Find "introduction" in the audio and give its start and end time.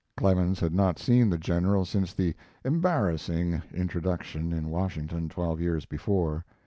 3.71-4.51